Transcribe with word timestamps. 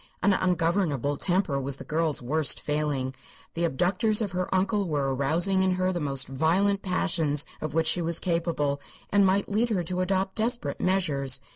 An 0.23 0.33
ungovernable 0.33 1.15
temper 1.15 1.61
was 1.61 1.77
the 1.77 1.83
girl's 1.83 2.23
worst 2.23 2.59
failing; 2.59 3.13
the 3.53 3.65
abductors 3.65 4.19
of 4.19 4.31
her 4.31 4.49
uncle 4.51 4.87
were 4.89 5.13
arousing 5.13 5.61
in 5.61 5.73
her 5.73 5.93
the 5.93 5.99
most 5.99 6.27
violent 6.27 6.81
passions 6.81 7.45
of 7.61 7.75
which 7.75 7.85
she 7.85 8.01
was 8.01 8.19
capable, 8.19 8.81
and 9.11 9.27
might 9.27 9.47
lead 9.47 9.69
her 9.69 9.83
to 9.83 10.01
adopt 10.01 10.33
desperate 10.33 10.81
measures. 10.81 11.39